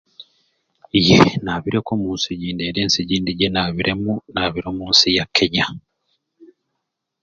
Yee 1.05 1.31
naabireku 1.43 1.91
omu 1.95 2.09
nsi 2.15 2.29
egindi 2.35 2.61
era 2.65 2.79
ensi 2.83 2.99
egindi 3.03 3.31
gyenaabiremu 3.39 4.11
naabire 4.33 4.67
omu 4.71 4.83
nsi 4.91 5.09
ya 5.17 5.25
Kenya. 5.35 5.65